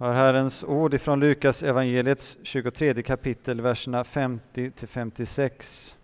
Hör 0.00 0.12
Herrens 0.12 0.64
ord 0.64 0.94
ifrån 0.94 1.20
Lukas 1.20 1.62
evangeliets 1.62 2.38
23 2.42 3.02
kapitel, 3.02 3.60
verserna 3.60 4.04
50 4.04 4.70
till 4.70 4.88
56. 4.88 5.96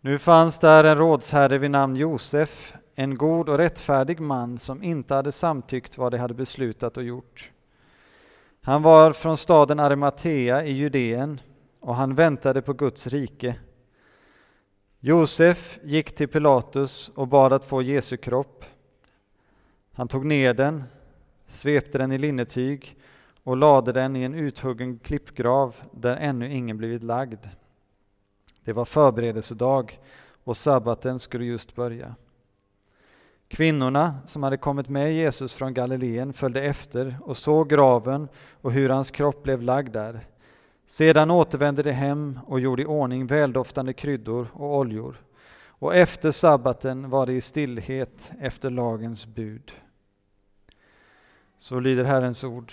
Nu 0.00 0.18
fanns 0.18 0.58
där 0.58 0.84
en 0.84 0.98
rådsherre 0.98 1.58
vid 1.58 1.70
namn 1.70 1.96
Josef, 1.96 2.74
en 2.94 3.16
god 3.16 3.48
och 3.48 3.58
rättfärdig 3.58 4.20
man 4.20 4.58
som 4.58 4.82
inte 4.82 5.14
hade 5.14 5.32
samtyckt 5.32 5.98
vad 5.98 6.12
de 6.12 6.18
hade 6.18 6.34
beslutat 6.34 6.96
och 6.96 7.02
gjort. 7.02 7.50
Han 8.62 8.82
var 8.82 9.12
från 9.12 9.36
staden 9.36 9.80
Arimatea 9.80 10.64
i 10.64 10.72
Judeen 10.72 11.40
och 11.80 11.94
han 11.94 12.14
väntade 12.14 12.62
på 12.62 12.72
Guds 12.72 13.06
rike. 13.06 13.54
Josef 15.00 15.78
gick 15.82 16.14
till 16.14 16.28
Pilatus 16.28 17.10
och 17.14 17.28
bad 17.28 17.52
att 17.52 17.64
få 17.64 17.82
Jesu 17.82 18.16
kropp. 18.16 18.64
Han 19.92 20.08
tog 20.08 20.26
ner 20.26 20.54
den 20.54 20.84
svepte 21.48 21.98
den 21.98 22.12
i 22.12 22.18
linnetyg 22.18 22.96
och 23.42 23.56
lade 23.56 23.92
den 23.92 24.16
i 24.16 24.22
en 24.22 24.34
uthuggen 24.34 24.98
klippgrav 24.98 25.76
där 25.92 26.16
ännu 26.16 26.54
ingen 26.54 26.76
blivit 26.76 27.02
lagd. 27.02 27.46
Det 28.64 28.72
var 28.72 28.84
förberedelsedag 28.84 30.00
och 30.44 30.56
sabbaten 30.56 31.18
skulle 31.18 31.44
just 31.44 31.74
börja. 31.74 32.14
Kvinnorna 33.48 34.14
som 34.26 34.42
hade 34.42 34.56
kommit 34.56 34.88
med 34.88 35.14
Jesus 35.14 35.54
från 35.54 35.74
Galileen 35.74 36.32
följde 36.32 36.62
efter 36.62 37.18
och 37.22 37.36
såg 37.36 37.68
graven 37.68 38.28
och 38.52 38.72
hur 38.72 38.88
hans 38.88 39.10
kropp 39.10 39.42
blev 39.42 39.62
lagd 39.62 39.92
där. 39.92 40.20
Sedan 40.86 41.30
återvände 41.30 41.82
de 41.82 41.92
hem 41.92 42.38
och 42.46 42.60
gjorde 42.60 42.82
i 42.82 42.86
ordning 42.86 43.26
väldoftande 43.26 43.92
kryddor 43.92 44.48
och 44.52 44.76
oljor. 44.76 45.16
Och 45.66 45.94
efter 45.94 46.30
sabbaten 46.30 47.10
var 47.10 47.26
det 47.26 47.32
i 47.32 47.40
stillhet 47.40 48.32
efter 48.40 48.70
lagens 48.70 49.26
bud. 49.26 49.72
Så 51.60 51.80
lyder 51.80 52.04
Herrens 52.04 52.44
ord. 52.44 52.72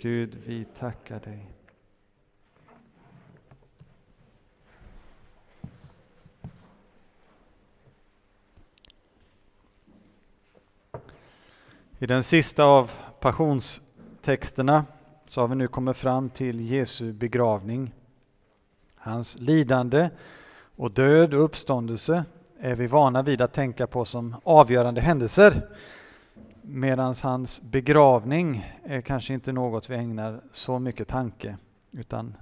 Gud, 0.00 0.38
vi 0.46 0.64
tackar 0.64 1.20
dig. 1.20 1.50
I 11.98 12.06
den 12.06 12.22
sista 12.22 12.64
av 12.64 12.90
passionstexterna 13.20 14.84
så 15.26 15.40
har 15.40 15.48
vi 15.48 15.54
nu 15.54 15.68
kommit 15.68 15.96
fram 15.96 16.30
till 16.30 16.60
Jesu 16.60 17.12
begravning. 17.12 17.94
Hans 18.94 19.36
lidande 19.38 20.10
och 20.76 20.90
död 20.90 21.34
och 21.34 21.44
uppståndelse 21.44 22.24
är 22.60 22.74
vi 22.74 22.86
vana 22.86 23.22
vid 23.22 23.40
att 23.40 23.52
tänka 23.52 23.86
på 23.86 24.04
som 24.04 24.36
avgörande 24.44 25.00
händelser 25.00 25.68
Medan 26.68 27.14
hans 27.22 27.62
begravning 27.62 28.74
är 28.84 29.00
kanske 29.00 29.34
inte 29.34 29.52
något 29.52 29.90
vi 29.90 29.94
ägnar 29.94 30.40
så 30.52 30.78
mycket 30.78 31.08
tanke, 31.08 31.56
utan 31.90 32.36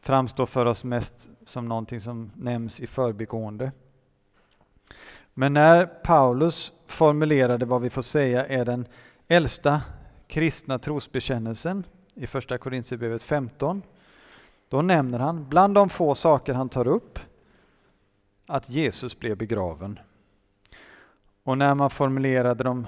framstår 0.00 0.46
för 0.46 0.66
oss 0.66 0.84
mest 0.84 1.28
som 1.44 1.68
någonting 1.68 2.00
som 2.00 2.30
nämns 2.36 2.80
i 2.80 2.86
förbigående. 2.86 3.72
Men 5.34 5.52
när 5.52 5.86
Paulus 5.86 6.72
formulerade 6.86 7.66
vad 7.66 7.82
vi 7.82 7.90
får 7.90 8.02
säga 8.02 8.46
är 8.46 8.64
den 8.64 8.86
äldsta 9.28 9.82
kristna 10.26 10.78
trosbekännelsen 10.78 11.86
i 12.14 12.26
Första 12.26 12.58
Korintierbrevet 12.58 13.22
15, 13.22 13.82
då 14.68 14.82
nämner 14.82 15.18
han, 15.18 15.48
bland 15.48 15.74
de 15.74 15.88
få 15.88 16.14
saker 16.14 16.54
han 16.54 16.68
tar 16.68 16.86
upp, 16.86 17.18
att 18.46 18.70
Jesus 18.70 19.18
blev 19.18 19.36
begraven. 19.36 19.98
Och 21.42 21.58
när 21.58 21.74
man 21.74 21.90
formulerade 21.90 22.64
de 22.64 22.86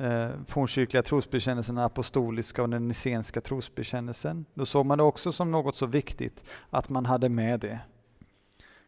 eh, 0.00 0.30
fornkyrkliga 0.46 1.02
trosbekännelsen, 1.02 1.74
den 1.74 1.84
apostoliska 1.84 2.62
och 2.62 2.68
den 2.68 2.88
nicenska 2.88 3.40
trosbekännelsen. 3.40 4.44
Då 4.54 4.66
såg 4.66 4.86
man 4.86 4.98
det 4.98 5.04
också 5.04 5.32
som 5.32 5.50
något 5.50 5.76
så 5.76 5.86
viktigt 5.86 6.44
att 6.70 6.88
man 6.88 7.06
hade 7.06 7.28
med 7.28 7.60
det. 7.60 7.80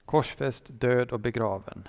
Korsfäst, 0.04 0.80
död 0.80 1.10
och 1.10 1.20
begraven. 1.20 1.88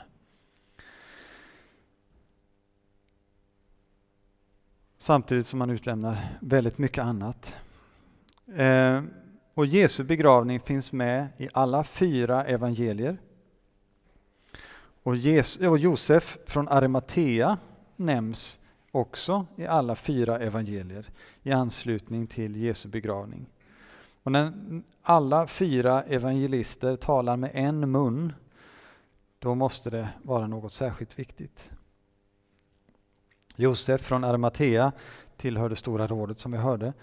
Samtidigt 4.98 5.48
som 5.48 5.59
man 5.59 5.70
utlämnar 5.70 6.38
väldigt 6.42 6.78
mycket 6.78 7.03
annat. 7.03 7.56
Eh, 8.56 9.02
och 9.53 9.66
Jesu 9.66 10.03
begravning 10.03 10.59
finns 10.59 10.92
med 10.92 11.28
i 11.38 11.48
alla 11.53 11.84
fyra 11.84 12.46
evangelier. 12.46 13.18
Och, 15.03 15.16
Jesus, 15.16 15.68
och 15.68 15.78
Josef 15.78 16.38
från 16.46 16.68
Arimatea 16.68 17.58
nämns 17.96 18.59
också 18.91 19.46
i 19.56 19.66
alla 19.66 19.96
fyra 19.96 20.40
evangelier 20.40 21.09
i 21.44 21.52
anslutning 21.52 22.28
till 22.28 22.56
Jesu 22.56 22.90
begravning. 22.90 23.46
Och 24.24 24.31
när 24.31 24.53
alla 25.02 25.47
fyra 25.47 26.03
evangelister 26.03 26.96
talar 26.96 27.38
med 27.38 27.52
en 27.53 27.91
mun, 27.91 28.34
då 29.40 29.56
måste 29.56 29.90
det 29.90 30.09
vara 30.24 30.47
något 30.47 30.74
särskilt 30.74 31.19
viktigt. 31.19 31.72
Josef 33.56 34.02
från 34.02 34.24
Arimatea 34.24 34.91
tillhör 35.38 35.69
det 35.69 35.75
stora 35.75 36.08
rådet 36.08 36.40
som 36.40 36.52
vi 36.52 36.58
hörde, 36.58 36.94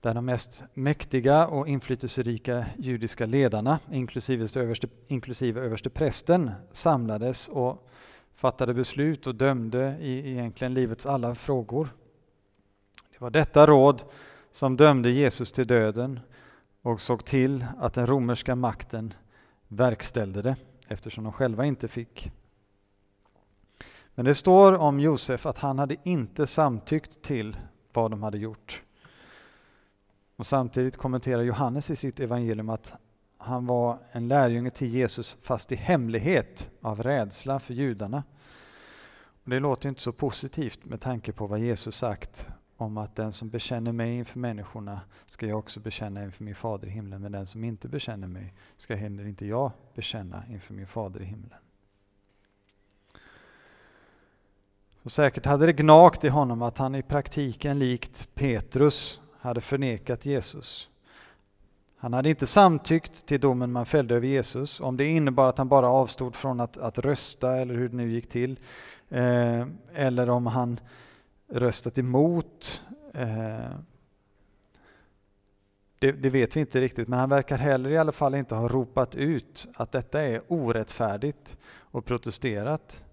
där 0.00 0.14
de 0.14 0.24
mest 0.24 0.64
mäktiga 0.74 1.46
och 1.46 1.68
inflytelserika 1.68 2.66
judiska 2.78 3.26
ledarna, 3.26 3.78
inklusive 3.92 4.60
överste, 4.60 4.88
inklusive 5.06 5.60
överste 5.60 5.90
prästen, 5.90 6.50
samlades 6.72 7.48
och 7.48 7.88
fattade 8.36 8.74
beslut 8.74 9.26
och 9.26 9.34
dömde 9.34 9.96
i 10.00 10.30
egentligen 10.30 10.74
livets 10.74 11.06
alla 11.06 11.34
frågor. 11.34 11.88
Det 13.12 13.20
var 13.20 13.30
detta 13.30 13.66
råd 13.66 14.02
som 14.52 14.76
dömde 14.76 15.10
Jesus 15.10 15.52
till 15.52 15.66
döden 15.66 16.20
och 16.82 17.00
såg 17.00 17.24
till 17.24 17.66
att 17.78 17.94
den 17.94 18.06
romerska 18.06 18.54
makten 18.54 19.14
verkställde 19.68 20.42
det 20.42 20.56
eftersom 20.88 21.24
de 21.24 21.32
själva 21.32 21.64
inte 21.64 21.88
fick. 21.88 22.30
Men 24.14 24.24
det 24.24 24.34
står 24.34 24.72
om 24.72 25.00
Josef 25.00 25.46
att 25.46 25.58
han 25.58 25.78
hade 25.78 25.96
inte 26.02 26.46
samtyckt 26.46 27.22
till 27.22 27.56
vad 27.92 28.10
de 28.10 28.22
hade 28.22 28.38
gjort. 28.38 28.82
Och 30.36 30.46
Samtidigt 30.46 30.96
kommenterar 30.96 31.42
Johannes 31.42 31.90
i 31.90 31.96
sitt 31.96 32.20
evangelium 32.20 32.68
att 32.68 32.94
han 33.46 33.66
var 33.66 33.98
en 34.12 34.28
lärjunge 34.28 34.70
till 34.70 34.88
Jesus 34.88 35.36
fast 35.42 35.72
i 35.72 35.76
hemlighet 35.76 36.70
av 36.80 37.02
rädsla 37.02 37.58
för 37.58 37.74
judarna. 37.74 38.24
Och 39.44 39.50
det 39.50 39.60
låter 39.60 39.88
inte 39.88 40.00
så 40.00 40.12
positivt 40.12 40.84
med 40.84 41.00
tanke 41.00 41.32
på 41.32 41.46
vad 41.46 41.58
Jesus 41.58 41.96
sagt 41.96 42.48
om 42.76 42.98
att 42.98 43.16
den 43.16 43.32
som 43.32 43.50
bekänner 43.50 43.92
mig 43.92 44.16
inför 44.16 44.38
människorna 44.38 45.00
ska 45.26 45.46
jag 45.46 45.58
också 45.58 45.80
bekänna 45.80 46.24
inför 46.24 46.44
min 46.44 46.54
fader 46.54 46.86
i 46.86 46.90
himlen, 46.90 47.22
men 47.22 47.32
den 47.32 47.46
som 47.46 47.64
inte 47.64 47.88
bekänner 47.88 48.28
mig 48.28 48.54
ska 48.76 48.94
heller 48.94 49.26
inte 49.26 49.46
jag 49.46 49.70
bekänna 49.94 50.42
inför 50.50 50.74
min 50.74 50.86
fader 50.86 51.22
i 51.22 51.24
himlen. 51.24 51.58
Så 55.02 55.10
säkert 55.10 55.46
hade 55.46 55.66
det 55.66 55.72
gnagt 55.72 56.24
i 56.24 56.28
honom 56.28 56.62
att 56.62 56.78
han 56.78 56.94
i 56.94 57.02
praktiken 57.02 57.78
likt 57.78 58.28
Petrus 58.34 59.20
hade 59.40 59.60
förnekat 59.60 60.26
Jesus. 60.26 60.90
Han 62.06 62.12
hade 62.12 62.30
inte 62.30 62.46
samtyckt 62.46 63.26
till 63.26 63.40
domen 63.40 63.72
man 63.72 63.86
fällde 63.86 64.14
över 64.14 64.26
Jesus, 64.26 64.80
om 64.80 64.96
det 64.96 65.04
innebar 65.04 65.48
att 65.48 65.58
han 65.58 65.68
bara 65.68 65.88
avstod 65.88 66.36
från 66.36 66.60
att, 66.60 66.76
att 66.76 66.98
rösta 66.98 67.56
eller 67.56 67.74
hur 67.74 67.88
det 67.88 67.96
nu 67.96 68.10
gick 68.10 68.28
till, 68.28 68.60
eh, 69.08 69.66
eller 69.94 70.30
om 70.30 70.46
han 70.46 70.80
röstat 71.48 71.98
emot. 71.98 72.82
Eh, 73.14 73.70
det, 75.98 76.12
det, 76.12 76.30
vet 76.30 76.56
vi 76.56 76.60
inte 76.60 76.80
riktigt, 76.80 77.08
men 77.08 77.18
han 77.18 77.28
verkar 77.28 77.58
heller 77.58 77.90
i 77.90 77.98
alla 77.98 78.12
fall 78.12 78.34
inte 78.34 78.54
ha 78.54 78.68
ropat 78.68 79.14
ut 79.14 79.66
att 79.74 79.92
detta 79.92 80.22
är 80.22 80.42
orättfärdigt 80.48 81.56
och 81.78 82.04
protesterat. 82.04 83.04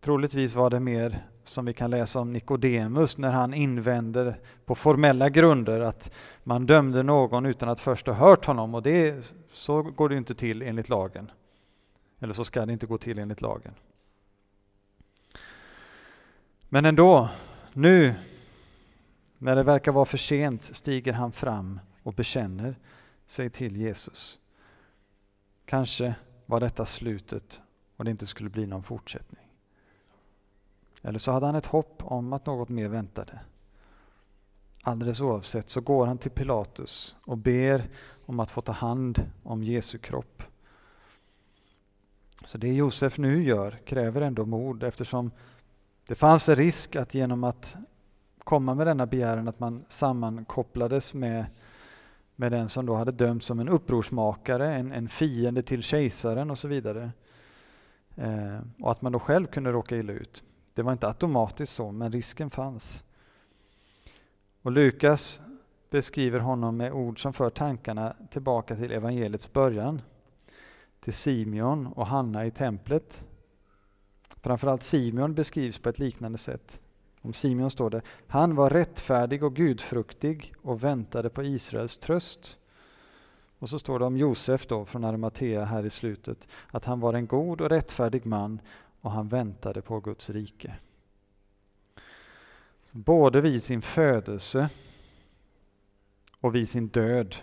Troligtvis 0.00 0.54
var 0.54 0.70
det 0.70 0.80
mer 0.80 1.26
som 1.48 1.64
vi 1.64 1.72
kan 1.72 1.90
läsa 1.90 2.20
om 2.20 2.32
Nikodemus 2.32 3.18
när 3.18 3.30
han 3.30 3.54
invänder 3.54 4.40
på 4.64 4.74
formella 4.74 5.28
grunder 5.28 5.80
att 5.80 6.14
man 6.44 6.66
dömde 6.66 7.02
någon 7.02 7.46
utan 7.46 7.68
att 7.68 7.80
först 7.80 8.06
ha 8.06 8.14
hört 8.14 8.44
honom 8.44 8.74
och 8.74 8.82
det, 8.82 9.32
så 9.52 9.82
går 9.82 10.08
det 10.08 10.16
inte 10.16 10.34
till 10.34 10.62
enligt 10.62 10.88
lagen. 10.88 11.30
Eller 12.20 12.34
så 12.34 12.44
ska 12.44 12.66
det 12.66 12.72
inte 12.72 12.86
gå 12.86 12.98
till 12.98 13.18
enligt 13.18 13.40
lagen. 13.40 13.74
Men 16.68 16.84
ändå, 16.84 17.28
nu 17.72 18.14
när 19.38 19.56
det 19.56 19.62
verkar 19.62 19.92
vara 19.92 20.04
för 20.04 20.18
sent 20.18 20.64
stiger 20.64 21.12
han 21.12 21.32
fram 21.32 21.80
och 22.02 22.14
bekänner 22.14 22.76
sig 23.26 23.50
till 23.50 23.76
Jesus. 23.76 24.38
Kanske 25.64 26.14
var 26.46 26.60
detta 26.60 26.86
slutet 26.86 27.60
och 27.96 28.04
det 28.04 28.10
inte 28.10 28.26
skulle 28.26 28.50
bli 28.50 28.66
någon 28.66 28.82
fortsättning. 28.82 29.47
Eller 31.02 31.18
så 31.18 31.32
hade 31.32 31.46
han 31.46 31.54
ett 31.54 31.66
hopp 31.66 32.02
om 32.04 32.32
att 32.32 32.46
något 32.46 32.68
mer 32.68 32.88
väntade. 32.88 33.40
Alldeles 34.82 35.20
oavsett 35.20 35.70
så 35.70 35.80
går 35.80 36.06
han 36.06 36.18
till 36.18 36.30
Pilatus 36.30 37.16
och 37.24 37.38
ber 37.38 37.88
om 38.26 38.40
att 38.40 38.50
få 38.50 38.60
ta 38.60 38.72
hand 38.72 39.30
om 39.42 39.62
Jesu 39.62 39.98
kropp. 39.98 40.42
Så 42.44 42.58
det 42.58 42.68
Josef 42.68 43.18
nu 43.18 43.42
gör 43.42 43.70
kräver 43.70 44.20
ändå 44.20 44.46
mod 44.46 44.82
eftersom 44.82 45.30
Det 46.06 46.14
fanns 46.14 46.48
en 46.48 46.56
risk 46.56 46.96
att 46.96 47.14
genom 47.14 47.44
att 47.44 47.76
komma 48.44 48.74
med 48.74 48.86
denna 48.86 49.06
begäran 49.06 49.48
att 49.48 49.60
man 49.60 49.84
sammankopplades 49.88 51.14
med, 51.14 51.46
med 52.36 52.52
den 52.52 52.68
som 52.68 52.86
då 52.86 52.94
hade 52.94 53.12
dömts 53.12 53.46
som 53.46 53.60
en 53.60 53.68
upprorsmakare, 53.68 54.74
en, 54.74 54.92
en 54.92 55.08
fiende 55.08 55.62
till 55.62 55.82
kejsaren 55.82 56.50
och 56.50 56.58
så 56.58 56.68
vidare. 56.68 57.10
Eh, 58.16 58.58
och 58.80 58.90
att 58.90 59.02
man 59.02 59.12
då 59.12 59.18
själv 59.18 59.46
kunde 59.46 59.72
råka 59.72 59.96
illa 59.96 60.12
ut. 60.12 60.42
Det 60.78 60.82
var 60.82 60.92
inte 60.92 61.06
automatiskt 61.06 61.72
så, 61.72 61.92
men 61.92 62.12
risken 62.12 62.50
fanns. 62.50 63.04
Och 64.62 64.72
Lukas 64.72 65.40
beskriver 65.90 66.40
honom 66.40 66.76
med 66.76 66.92
ord 66.92 67.22
som 67.22 67.32
för 67.32 67.50
tankarna 67.50 68.16
tillbaka 68.30 68.76
till 68.76 68.92
evangeliets 68.92 69.52
början. 69.52 70.02
Till 71.00 71.12
Simeon 71.12 71.86
och 71.86 72.06
Hanna 72.06 72.46
i 72.46 72.50
templet. 72.50 73.24
Framförallt 74.42 74.82
Simeon 74.82 75.34
beskrivs 75.34 75.78
på 75.78 75.88
ett 75.88 75.98
liknande 75.98 76.38
sätt. 76.38 76.80
Om 77.22 77.32
Simeon 77.32 77.70
står 77.70 77.90
det, 77.90 78.02
han 78.26 78.54
var 78.54 78.70
rättfärdig 78.70 79.42
och 79.42 79.56
gudfruktig 79.56 80.54
och 80.62 80.84
väntade 80.84 81.30
på 81.30 81.42
Israels 81.42 81.98
tröst. 81.98 82.58
Och 83.58 83.68
så 83.68 83.78
står 83.78 83.98
det 83.98 84.04
om 84.04 84.16
Josef 84.16 84.66
då 84.66 84.84
från 84.84 85.04
Arimatea 85.04 85.64
här 85.64 85.86
i 85.86 85.90
slutet, 85.90 86.48
att 86.66 86.84
han 86.84 87.00
var 87.00 87.14
en 87.14 87.26
god 87.26 87.60
och 87.60 87.70
rättfärdig 87.70 88.26
man 88.26 88.60
och 89.00 89.10
han 89.10 89.28
väntade 89.28 89.82
på 89.82 90.00
Guds 90.00 90.30
rike. 90.30 90.74
Både 92.90 93.40
vid 93.40 93.62
sin 93.62 93.82
födelse 93.82 94.68
och 96.40 96.54
vid 96.54 96.68
sin 96.68 96.88
död 96.88 97.36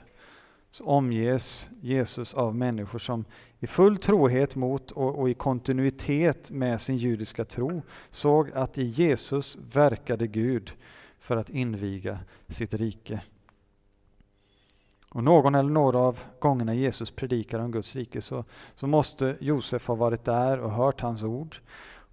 så 0.72 0.86
omges 0.86 1.70
Jesus 1.82 2.34
av 2.34 2.56
människor 2.56 3.00
som 3.00 3.26
i 3.60 3.68
full 3.68 3.98
trohet 3.98 4.56
mot 4.56 4.92
och, 4.92 5.20
och, 5.20 5.30
i 5.30 5.34
kontinuitet 5.34 6.52
med 6.52 6.82
sin 6.82 6.98
judiska 6.98 7.46
tro 7.46 7.82
såg 8.10 8.52
att 8.52 8.78
i 8.78 8.86
Jesus 8.86 9.58
verkade 9.74 10.28
Gud 10.28 10.72
för 11.20 11.38
att 11.38 11.50
inviga 11.50 12.20
sitt 12.48 12.74
rike. 12.74 13.22
Och 15.16 15.24
någon 15.24 15.56
eller 15.56 15.70
några 15.70 16.00
av 16.00 16.20
gångerna 16.40 16.74
Jesus 16.74 17.12
predikar 17.12 17.60
om 17.60 17.72
Guds 17.72 17.96
rike 17.96 18.22
så, 18.22 18.44
så 18.76 18.88
måste 18.88 19.38
Josef 19.40 19.88
ha 19.88 19.96
varit 19.96 20.26
där 20.26 20.60
och 20.60 20.72
hört 20.72 21.02
hans 21.02 21.24
ord. 21.24 21.58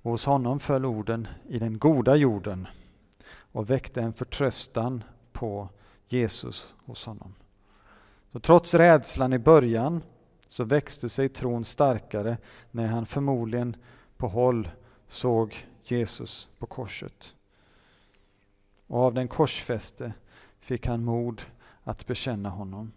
Och 0.03 0.11
hos 0.11 0.25
honom 0.25 0.61
föll 0.61 0.85
orden 0.85 1.29
i 1.49 1.59
den 1.59 1.79
goda 1.79 2.17
jorden 2.17 2.67
och 3.53 3.71
väckte 3.71 4.01
en 4.01 4.13
förtröstan 4.13 5.05
på 5.33 5.69
Jesus 6.07 6.75
hos 6.85 7.07
honom. 7.07 7.35
Så 8.33 8.41
trots 8.41 8.75
rädslan 8.75 9.33
i 9.33 9.39
början 9.39 10.03
så 10.49 10.65
växte 10.65 11.09
sig 11.09 11.29
tron 11.29 11.65
starkare 11.65 12.37
när 12.71 12.87
han 12.87 13.07
förmodligen 13.07 13.77
på 14.17 14.29
håll 14.29 14.69
såg 15.07 15.67
Jesus 15.83 16.49
på 16.59 16.67
korset. 16.67 17.35
Och 18.87 18.99
av 18.99 19.15
den 19.15 19.29
korsfäste 19.29 20.13
fick 20.61 20.87
han 20.87 21.05
mod 21.05 21.43
att 21.85 22.07
bekänna 22.07 22.49
honom. 22.49 22.93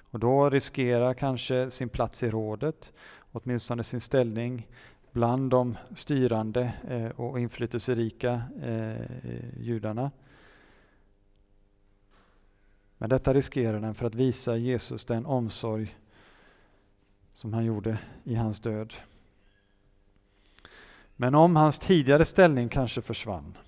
Och 0.00 0.18
då 0.18 0.50
riskerar 0.50 1.14
kanske 1.14 1.70
sin 1.70 1.88
plats 1.88 2.22
i 2.22 2.30
rådet, 2.30 2.92
åtminstone 3.32 3.84
sin 3.84 4.00
ställning 4.00 4.66
bland 5.12 5.50
de 5.50 5.78
styrande 5.94 6.72
eh, 6.88 7.20
och 7.20 7.40
inflytelserika 7.40 8.42
eh, 8.62 9.60
judarna. 9.60 10.10
Men 12.98 13.10
detta 13.10 13.34
riskerar 13.34 13.80
den 13.80 13.94
för 13.94 14.06
att 14.06 14.14
visa 14.14 14.56
Jesus 14.56 15.04
den 15.04 15.26
omsorg 15.26 15.96
som 17.32 17.52
han 17.52 17.64
gjorde 17.64 17.98
i 18.24 18.34
hans 18.34 18.60
död. 18.60 18.94
Men 21.16 21.34
om 21.34 21.56
hans 21.56 21.78
tidigare 21.78 22.24
ställning 22.24 22.68
kanske 22.68 23.02
försvann 23.02 23.58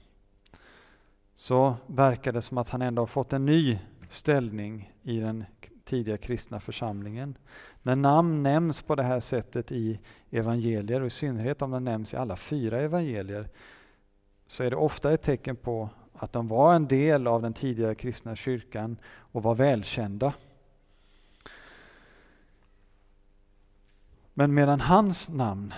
så 1.35 1.75
verkar 1.87 2.32
det 2.32 2.43
som 2.43 2.59
att 2.59 2.69
han 2.69 2.82
ändå 2.82 3.03
har 3.03 3.06
fått 3.06 3.32
en 3.32 3.47
ny 3.47 3.79
ställning 4.12 4.93
i 5.03 5.20
den 5.20 5.44
tidiga 5.85 6.17
kristna 6.17 6.61
församlingen. 6.61 7.38
När 7.82 7.97
namn 7.97 8.43
nämns 8.43 8.82
på 8.82 8.94
det 8.94 9.03
här 9.03 9.20
sättet 9.20 9.73
i 9.73 10.00
evangelier, 10.31 11.00
och 11.00 11.06
i 11.06 11.11
synnerhet 11.11 11.62
om 11.62 11.70
de 11.70 11.85
nämns 11.85 12.14
i 12.14 12.17
alla 12.17 12.37
fyra 12.37 12.81
evangelier, 12.81 13.49
så 14.47 14.64
är 14.64 14.70
det 14.70 14.76
ofta 14.76 15.12
ett 15.12 15.23
tecken 15.23 15.56
på 15.56 15.88
att 16.14 16.32
de 16.32 16.49
var 16.49 16.75
en 16.75 16.88
del 16.88 17.26
av 17.26 17.43
den 17.43 17.53
tidigare 17.53 17.94
kristna 17.94 18.37
kyrkan 18.37 18.97
och 19.05 19.43
var 19.43 19.55
välkända. 19.55 20.35
Men 24.35 24.55
medan 24.55 24.81
hans 24.81 25.29
namn 25.29 25.75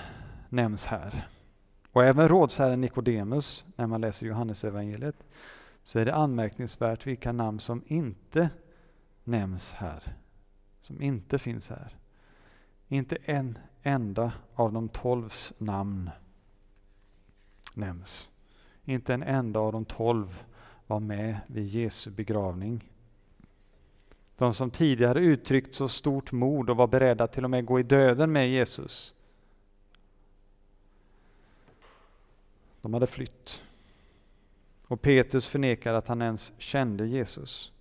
nämns 0.48 0.86
här, 0.86 1.28
och 1.92 2.04
även 2.04 2.28
rådsherren 2.28 2.80
Nikodemus 2.80 3.64
när 3.76 3.86
man 3.86 4.00
läser 4.00 4.26
Johannesevangeliet, 4.26 5.16
så 5.84 5.98
är 5.98 6.04
det 6.04 6.14
anmärkningsvärt 6.14 7.06
vilka 7.06 7.32
namn 7.32 7.60
som 7.60 7.82
inte 7.86 8.50
nämns 9.24 9.72
här. 9.72 10.16
Som 10.80 11.02
inte 11.02 11.38
finns 11.38 11.70
här. 11.70 11.96
Inte 12.88 13.16
en 13.24 13.58
enda 13.82 14.32
av 14.54 14.72
de 14.72 14.88
tolvs 14.88 15.52
namn 15.58 16.10
nämns. 17.74 18.30
Inte 18.84 19.14
en 19.14 19.22
enda 19.22 19.60
av 19.60 19.72
de 19.72 19.84
tolv 19.84 20.44
var 20.86 21.00
med 21.00 21.40
vid 21.46 21.66
Jesu 21.66 22.10
begravning. 22.10 22.90
De 24.36 24.54
som 24.54 24.70
tidigare 24.70 25.20
uttryckt 25.20 25.74
så 25.74 25.88
stort 25.88 26.32
mod 26.32 26.70
och 26.70 26.76
var 26.76 26.86
beredda 26.86 27.26
till 27.26 27.44
och 27.44 27.50
med 27.50 27.66
gå 27.66 27.80
i 27.80 27.82
döden 27.82 28.32
med 28.32 28.50
Jesus. 28.50 29.14
De 32.80 32.94
hade 32.94 33.06
flytt. 33.06 33.64
Och 34.86 35.02
Petrus 35.02 35.46
förnekar 35.46 35.94
att 35.94 36.08
han 36.08 36.22
ens 36.22 36.52
kände 36.58 37.06
Jesus. 37.06 37.72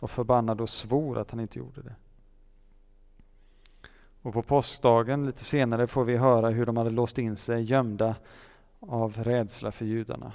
Och 0.00 0.10
förbannade 0.10 0.62
och 0.62 0.68
svor 0.68 1.18
att 1.18 1.30
han 1.30 1.40
inte 1.40 1.58
gjorde 1.58 1.82
det. 1.82 1.94
Och 4.22 4.32
på 4.32 4.42
påskdagen 4.42 5.26
lite 5.26 5.44
senare 5.44 5.86
får 5.86 6.04
vi 6.04 6.16
höra 6.16 6.50
hur 6.50 6.66
de 6.66 6.76
hade 6.76 6.90
låst 6.90 7.18
in 7.18 7.36
sig 7.36 7.62
gömda 7.62 8.16
av 8.80 9.24
rädsla 9.24 9.72
för 9.72 9.84
judarna. 9.84 10.32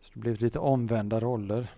Så 0.00 0.10
det 0.14 0.20
blev 0.20 0.40
lite 0.40 0.58
omvända 0.58 1.20
roller. 1.20 1.72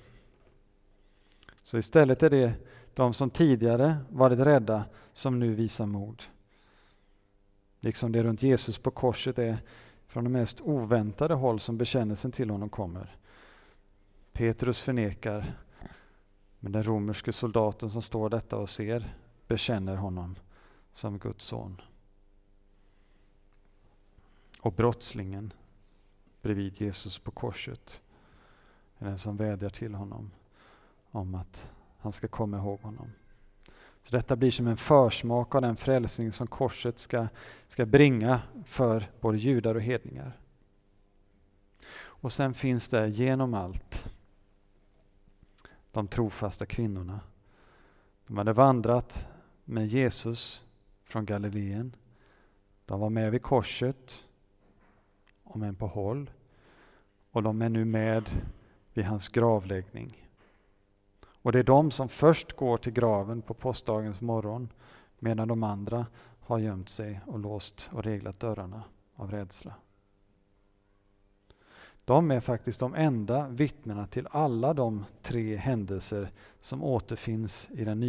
Så 1.62 1.78
istället 1.78 2.22
är 2.22 2.30
det 2.30 2.52
de 2.94 3.14
som 3.14 3.30
tidigare 3.30 3.96
varit 4.08 4.40
rädda 4.40 4.84
som 5.12 5.38
nu 5.38 5.54
visar 5.54 5.86
mod. 5.86 6.22
Liksom 7.80 8.12
det 8.12 8.22
runt 8.22 8.42
Jesus 8.42 8.78
på 8.78 8.90
korset 8.90 9.38
är 9.38 9.58
från 10.10 10.24
det 10.24 10.30
mest 10.30 10.60
oväntade 10.60 11.34
håll 11.34 11.60
som 11.60 11.78
bekännelsen 11.78 12.32
till 12.32 12.50
honom 12.50 12.68
kommer. 12.68 13.16
Petrus 14.32 14.80
förnekar, 14.80 15.58
men 16.58 16.72
den 16.72 16.82
romerske 16.82 17.32
soldaten 17.32 17.90
som 17.90 18.02
står 18.02 18.30
detta 18.30 18.56
och 18.56 18.70
ser 18.70 19.16
bekänner 19.46 19.96
honom 19.96 20.36
som 20.92 21.18
Guds 21.18 21.44
son. 21.44 21.80
Och 24.60 24.72
brottslingen 24.72 25.52
bredvid 26.42 26.80
Jesus 26.80 27.18
på 27.18 27.30
korset 27.30 28.02
är 28.98 29.06
den 29.06 29.18
som 29.18 29.36
vädjar 29.36 29.70
till 29.70 29.94
honom 29.94 30.30
om 31.10 31.34
att 31.34 31.70
han 31.98 32.12
ska 32.12 32.28
komma 32.28 32.56
ihåg 32.56 32.80
honom. 32.80 33.12
Så 34.10 34.16
Detta 34.16 34.36
blir 34.36 34.50
som 34.50 34.66
en 34.66 34.76
försmak 34.76 35.54
av 35.54 35.62
den 35.62 35.76
frälsning 35.76 36.32
som 36.32 36.46
korset 36.46 36.98
ska, 36.98 37.28
ska 37.68 37.86
bringa 37.86 38.40
för 38.64 39.10
både 39.20 39.38
judar 39.38 39.74
och 39.74 39.82
hedningar. 39.82 40.38
Och 41.94 42.32
sen 42.32 42.54
finns 42.54 42.88
det 42.88 43.08
genom 43.08 43.54
allt 43.54 44.12
de 45.92 46.08
trofasta 46.08 46.66
kvinnorna. 46.66 47.20
De 48.26 48.38
hade 48.38 48.52
vandrat 48.52 49.28
med 49.64 49.86
Jesus 49.86 50.64
från 51.04 51.26
Galileen. 51.26 51.96
De 52.86 53.00
var 53.00 53.10
med 53.10 53.30
vid 53.30 53.42
korset, 53.42 54.24
om 55.42 55.62
än 55.62 55.74
på 55.74 55.86
håll. 55.86 56.30
Och 57.30 57.42
de 57.42 57.62
är 57.62 57.68
nu 57.68 57.84
med 57.84 58.30
vid 58.94 59.04
hans 59.04 59.28
gravläggning. 59.28 60.29
Och 61.42 61.52
det 61.52 61.58
är 61.58 61.62
de 61.62 61.90
som 61.90 62.08
först 62.08 62.52
går 62.52 62.76
till 62.76 62.92
graven 62.92 63.42
på 63.42 63.54
påskdagens 63.54 64.20
morgon 64.20 64.72
medan 65.18 65.48
de 65.48 65.62
andra 65.62 66.06
har 66.40 66.58
gömt 66.58 66.88
sig 66.88 67.20
och 67.26 67.38
låst 67.38 67.90
och 67.92 68.04
reglat 68.04 68.40
dörrarna 68.40 68.82
av 69.14 69.30
rädsla. 69.30 69.74
De 72.04 72.30
är 72.30 72.40
faktiskt 72.40 72.80
de 72.80 72.94
enda 72.94 73.48
vittnena 73.48 74.06
till 74.06 74.28
alla 74.30 74.74
de 74.74 75.04
tre 75.22 75.56
händelser 75.56 76.30
som 76.60 76.82
återfinns 76.82 77.68
i 77.72 77.84
den, 77.84 78.02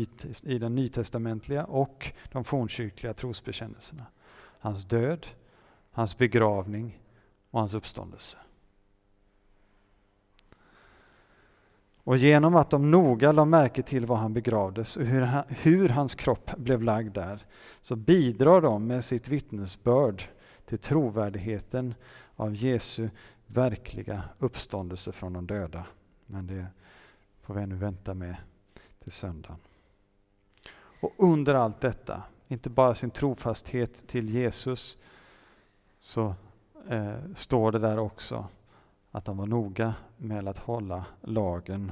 i 0.43 0.57
den 0.57 0.75
nytestamentliga 0.75 1.65
och 1.65 2.13
de 2.31 2.43
fornkyrkliga 2.43 3.13
trosbekännelserna. 3.13 4.05
Hans 4.59 4.85
död, 4.85 5.27
hans 5.91 6.17
begravning 6.17 7.01
och 7.51 7.59
hans 7.59 7.73
uppståndelse. 7.73 8.37
Och 12.03 12.17
genom 12.17 12.55
att 12.55 12.69
de 12.69 12.91
noga 12.91 13.31
la 13.31 13.45
märke 13.45 13.81
till 13.81 14.05
var 14.05 14.15
han 14.15 14.33
begravdes 14.33 14.97
och 14.97 15.05
hur, 15.05 15.21
han, 15.21 15.43
hur 15.47 15.89
hans 15.89 16.15
kropp 16.15 16.51
blev 16.57 16.83
lagd 16.83 17.13
där, 17.13 17.45
så 17.81 17.95
bidrar 17.95 18.61
de 18.61 18.87
med 18.87 19.05
sitt 19.05 19.27
vittnesbörd 19.27 20.23
till 20.65 20.77
trovärdigheten 20.77 21.95
av 22.35 22.55
Jesu 22.55 23.09
verkliga 23.47 24.23
uppståndelse 24.39 25.11
från 25.11 25.33
de 25.33 25.47
döda. 25.47 25.85
Men 26.25 26.47
det 26.47 26.67
får 27.41 27.53
vi 27.53 27.61
ännu 27.61 27.75
vänta 27.75 28.13
med 28.13 28.35
till 29.03 29.11
söndagen. 29.11 29.57
Och 31.01 31.13
under 31.17 31.53
allt 31.53 31.81
detta, 31.81 32.23
inte 32.47 32.69
bara 32.69 32.95
sin 32.95 33.11
trofasthet 33.11 34.07
till 34.07 34.29
Jesus, 34.29 34.97
så 35.99 36.35
eh, 36.89 37.15
står 37.35 37.71
det 37.71 37.79
där 37.79 37.99
också 37.99 38.47
att 39.11 39.25
de 39.25 39.37
var 39.37 39.47
noga 39.47 39.95
med 40.17 40.47
att 40.47 40.57
hålla 40.57 41.05
lagen 41.21 41.91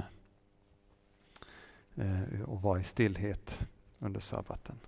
eh, 1.94 2.42
och 2.46 2.62
vara 2.62 2.80
i 2.80 2.84
stillhet 2.84 3.60
under 3.98 4.20
sabbaten. 4.20 4.78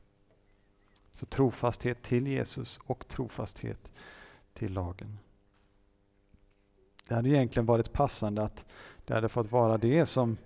Så 1.13 1.27
trofasthet 1.27 2.03
till 2.03 2.27
Jesus 2.27 2.79
och 2.85 3.09
trofasthet 3.09 3.93
till 4.55 4.73
lagen. 4.73 5.19
Det 7.09 7.15
hade 7.15 7.29
egentligen 7.29 7.67
varit 7.67 7.93
passande 7.93 8.43
att 8.43 8.65
det 9.05 9.15
hade 9.15 9.29
fått 9.29 9.51
vara 9.51 9.79
det 9.79 10.07
som 10.07 10.37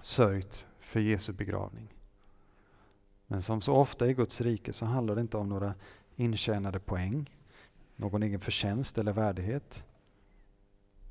sörjt 0.00 0.66
för 0.80 1.00
Jesu 1.00 1.32
begravning. 1.32 1.88
Men 3.26 3.42
som 3.42 3.60
så 3.60 3.74
ofta 3.74 4.08
i 4.08 4.14
Guds 4.14 4.40
rike 4.40 4.72
så 4.72 4.86
handlar 4.86 5.14
det 5.14 5.20
inte 5.20 5.36
om 5.36 5.48
några 5.48 5.74
intjänade 6.16 6.78
poäng, 6.78 7.30
någon 7.96 8.22
egen 8.22 8.40
förtjänst 8.40 8.98
eller 8.98 9.12
värdighet. 9.12 9.84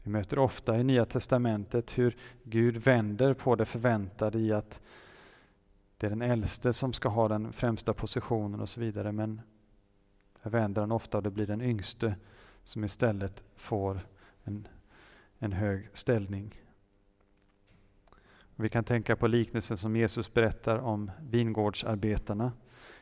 Vi 0.06 0.12
möter 0.12 0.40
ofta 0.40 0.78
i 0.78 0.84
Nya 0.84 1.06
Testamentet 1.06 1.98
hur 1.98 2.16
Gud 2.44 2.78
vänder 2.78 3.34
på 3.34 3.56
det 3.56 3.66
förväntade 3.66 4.40
i 4.40 4.52
att 4.54 4.82
det 5.98 6.06
är 6.08 6.10
den 6.10 6.22
äldste 6.22 6.74
som 6.74 6.94
ska 6.94 7.10
ha 7.10 7.28
den 7.28 7.54
främsta 7.54 7.94
positionen 7.94 8.62
och 8.62 8.70
så 8.70 8.80
vidare. 8.80 9.12
Men 9.12 9.42
här 10.42 10.52
vänder 10.52 10.82
han 10.82 10.92
ofta 10.92 11.18
och 11.18 11.24
det 11.24 11.30
blir 11.30 11.48
den 11.48 11.62
yngste 11.62 12.16
som 12.64 12.84
istället 12.84 13.44
får 13.56 14.00
en, 14.44 14.68
en 15.40 15.52
hög 15.52 15.90
ställning. 15.94 16.62
Vi 18.56 18.70
kan 18.70 18.84
tänka 18.84 19.16
på 19.16 19.28
liknelsen 19.28 19.78
som 19.78 19.96
Jesus 19.96 20.34
berättar 20.34 20.78
om 20.78 21.12
vingårdsarbetarna. 21.22 22.52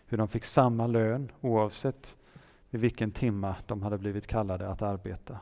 Hur 0.05 0.17
de 0.17 0.27
fick 0.27 0.43
samma 0.43 0.87
lön 0.87 1.31
oavsett 1.41 2.17
vid 2.69 2.81
vilken 2.81 3.11
timma 3.11 3.55
de 3.67 3.81
hade 3.81 3.97
blivit 3.97 4.27
kallade 4.27 4.69
att 4.69 4.81
arbeta. 4.81 5.39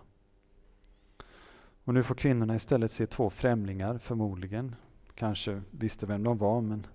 Och 1.84 1.94
nu 1.94 2.04
får 2.04 2.16
kvinnorna 2.16 2.56
istället 2.56 2.92
se 2.92 3.08
två 3.08 3.30
främlingar, 3.30 3.98
förmodligen. 3.98 4.76
Kanske 5.16 5.62
visste 5.72 6.06
vem 6.06 6.24
de 6.24 6.38
var, 6.38 6.62
men 6.62 6.88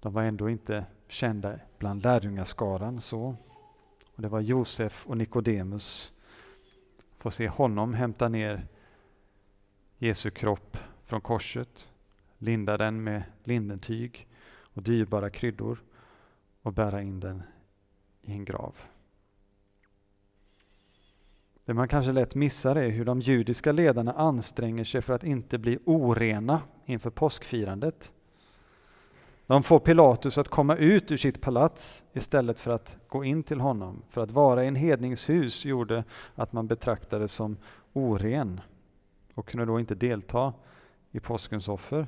de 0.00 0.12
var 0.12 0.22
ändå 0.22 0.50
inte 0.50 0.84
kända 1.08 1.58
bland 1.78 2.02
lärjungaskaran. 2.02 3.00
Så. 3.00 3.36
Och 4.14 4.22
det 4.22 4.28
var 4.28 4.40
Josef 4.40 5.06
och 5.06 5.16
Nikodemus. 5.16 6.12
Få 7.18 7.30
se 7.30 7.48
honom 7.48 7.94
hämta 7.94 8.28
ner 8.28 8.66
Jesu 9.98 10.30
kropp 10.30 10.76
från 11.04 11.20
korset, 11.20 11.92
linda 12.38 12.76
den 12.76 13.04
med 13.04 13.22
lindentyg 13.44 14.28
och 14.60 14.82
dyrbara 14.82 15.30
kryddor 15.30 15.82
och 16.62 16.72
bära 16.72 17.02
in 17.02 17.20
den 17.20 17.42
i 18.22 18.32
en 18.32 18.44
grav. 18.44 18.76
Det 21.68 21.74
man 21.74 21.88
kanske 21.88 22.12
lätt 22.12 22.34
missar 22.34 22.76
är 22.76 22.88
hur 22.88 23.04
de 23.04 23.20
judiska 23.20 23.72
ledarna 23.72 24.12
anstränger 24.12 24.84
sig 24.84 25.02
för 25.02 25.14
att 25.14 25.24
inte 25.24 25.58
bli 25.58 25.78
orena 25.84 26.60
inför 26.86 27.10
påskfirandet. 27.10 28.12
De 29.46 29.62
får 29.62 29.78
Pilatus 29.78 30.38
att 30.38 30.48
komma 30.48 30.76
ut 30.76 31.12
ur 31.12 31.16
sitt 31.16 31.40
palats 31.40 32.04
istället 32.12 32.60
för 32.60 32.70
att 32.70 32.96
gå 33.08 33.24
in 33.24 33.42
till 33.42 33.60
honom. 33.60 34.02
För 34.10 34.20
att 34.20 34.30
vara 34.30 34.64
i 34.64 34.66
en 34.66 34.76
hedningshus 34.76 35.64
gjorde 35.64 36.04
att 36.34 36.52
man 36.52 36.66
betraktades 36.66 37.32
som 37.32 37.56
oren 37.92 38.60
och 39.34 39.48
kunde 39.48 39.66
då 39.66 39.80
inte 39.80 39.94
delta 39.94 40.52
i 41.12 41.20
påskens 41.20 41.68
offer. 41.68 42.06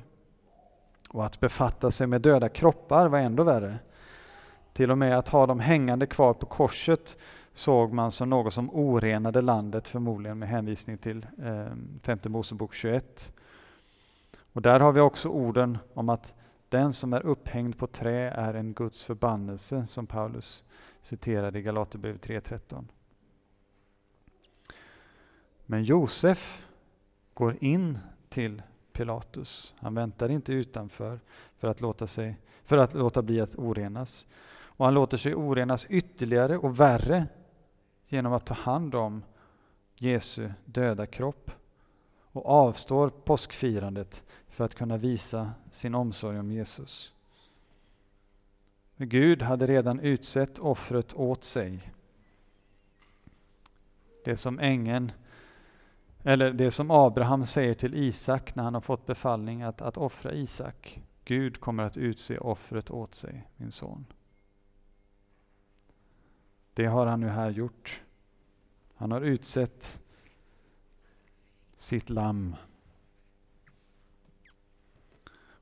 Och 1.09 1.25
att 1.25 1.39
befatta 1.39 1.91
sig 1.91 2.07
med 2.07 2.21
döda 2.21 2.49
kroppar 2.49 3.07
var 3.07 3.19
ändå 3.19 3.43
värre. 3.43 3.79
Till 4.73 4.91
och 4.91 4.97
med 4.97 5.17
att 5.17 5.29
ha 5.29 5.45
dem 5.45 5.59
hängande 5.59 6.05
kvar 6.05 6.33
på 6.33 6.45
korset 6.45 7.17
såg 7.53 7.93
man 7.93 8.11
som 8.11 8.29
något 8.29 8.53
som 8.53 8.69
orenade 8.69 9.41
landet, 9.41 9.87
förmodligen 9.87 10.39
med 10.39 10.49
hänvisning 10.49 10.97
till 10.97 11.25
eh, 11.43 11.65
femte 12.01 12.29
Mosebok 12.29 12.73
21. 12.73 13.33
Och 14.53 14.61
där 14.61 14.79
har 14.79 14.91
vi 14.91 14.99
också 14.99 15.29
orden 15.29 15.77
om 15.93 16.09
att 16.09 16.35
den 16.69 16.93
som 16.93 17.13
är 17.13 17.25
upphängd 17.25 17.77
på 17.77 17.87
trä 17.87 18.29
är 18.29 18.53
en 18.53 18.73
Guds 18.73 19.03
förbannelse, 19.03 19.87
som 19.89 20.07
Paulus 20.07 20.63
citerade 21.01 21.59
i 21.59 21.61
Galaterbrevet 21.61 22.27
3.13. 22.27 22.85
Men 25.65 25.83
Josef 25.83 26.65
går 27.33 27.57
in 27.61 27.99
till 28.29 28.61
Pilatus. 28.93 29.75
Han 29.77 29.95
väntar 29.95 30.29
inte 30.29 30.53
utanför 30.53 31.19
för 31.57 31.67
att 31.67 31.81
låta, 31.81 32.07
sig, 32.07 32.37
för 32.63 32.77
att 32.77 32.93
låta 32.93 33.21
bli 33.21 33.41
att 33.41 33.55
orenas. 33.55 34.27
Och 34.53 34.85
han 34.85 34.93
låter 34.93 35.17
sig 35.17 35.35
orenas 35.35 35.85
ytterligare 35.89 36.57
och 36.57 36.79
värre 36.79 37.27
genom 38.11 38.33
att 38.33 38.45
ta 38.45 38.53
hand 38.53 38.95
om 38.95 39.23
Jesu 39.95 40.51
döda 40.65 41.05
kropp 41.05 41.51
och 42.31 42.45
avstår 42.45 43.09
påskfirandet 43.09 44.23
för 44.49 44.63
att 44.65 44.75
kunna 44.75 44.97
visa 44.97 45.51
sin 45.71 45.95
omsorg 45.95 46.39
om 46.39 46.51
Jesus. 46.51 47.13
Men 48.95 49.09
Gud 49.09 49.41
hade 49.41 49.67
redan 49.67 49.99
utsett 49.99 50.59
offret 50.59 51.13
åt 51.13 51.43
sig. 51.43 51.91
Det 54.25 54.37
som 54.37 54.59
ängeln, 54.59 55.11
eller 56.23 56.53
det 56.53 56.71
som 56.71 56.91
Abraham 56.91 57.45
säger 57.45 57.73
till 57.73 57.95
Isak 57.95 58.55
när 58.55 58.63
han 58.63 58.73
har 58.73 58.81
fått 58.81 59.05
befallning 59.05 59.61
att, 59.61 59.81
att 59.81 59.97
offra 59.97 60.33
Isak. 60.33 61.01
Gud 61.25 61.59
kommer 61.59 61.83
att 61.83 61.97
utse 61.97 62.37
offret 62.37 62.91
åt 62.91 63.15
sig, 63.15 63.47
min 63.57 63.71
son. 63.71 64.05
Det 66.73 66.85
har 66.85 67.05
han 67.05 67.19
nu 67.19 67.27
här 67.27 67.49
gjort. 67.49 68.01
Han 68.95 69.11
har 69.11 69.21
utsett 69.21 69.99
sitt 71.77 72.09
lamm. 72.09 72.55